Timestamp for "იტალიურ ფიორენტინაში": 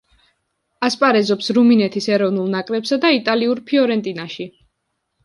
3.19-4.49